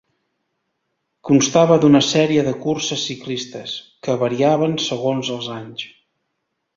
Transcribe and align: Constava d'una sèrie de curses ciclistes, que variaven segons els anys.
Constava 1.29 1.75
d'una 1.83 2.01
sèrie 2.07 2.45
de 2.49 2.53
curses 2.63 3.03
ciclistes, 3.09 3.75
que 4.07 4.15
variaven 4.23 4.75
segons 4.89 5.31
els 5.37 5.51
anys. 5.57 5.85